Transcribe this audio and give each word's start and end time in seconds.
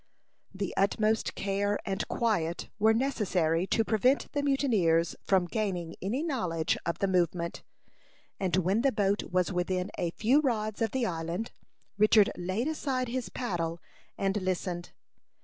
The 0.51 0.73
utmost 0.77 1.35
care 1.35 1.77
and 1.85 2.07
quiet 2.07 2.69
were 2.79 2.91
necessary 2.91 3.67
to 3.67 3.83
prevent 3.83 4.31
the 4.31 4.41
mutineers 4.41 5.15
from 5.21 5.45
gaining 5.45 5.95
any 6.01 6.23
knowledge 6.23 6.75
of 6.87 6.97
the 6.97 7.07
movement; 7.07 7.61
and 8.39 8.55
when 8.55 8.81
the 8.81 8.91
boat 8.91 9.21
was 9.31 9.53
within 9.53 9.91
a 9.99 10.09
few 10.09 10.39
rods 10.41 10.81
of 10.81 10.89
the 10.89 11.05
island, 11.05 11.51
Richard 11.99 12.31
laid 12.35 12.67
aside 12.67 13.09
his 13.09 13.29
paddle 13.29 13.79
and 14.17 14.41
listened. 14.41 14.89